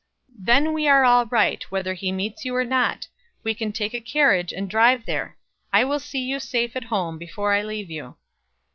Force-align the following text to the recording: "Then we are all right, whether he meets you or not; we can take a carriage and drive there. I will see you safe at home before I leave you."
"Then 0.39 0.73
we 0.73 0.87
are 0.87 1.05
all 1.05 1.27
right, 1.27 1.63
whether 1.69 1.93
he 1.93 2.11
meets 2.11 2.43
you 2.43 2.55
or 2.55 2.63
not; 2.65 3.07
we 3.43 3.53
can 3.53 3.71
take 3.71 3.93
a 3.93 4.01
carriage 4.01 4.51
and 4.51 4.67
drive 4.67 5.05
there. 5.05 5.37
I 5.71 5.83
will 5.83 5.99
see 5.99 6.21
you 6.23 6.39
safe 6.39 6.75
at 6.75 6.85
home 6.85 7.19
before 7.19 7.53
I 7.53 7.61
leave 7.61 7.91
you." 7.91 8.15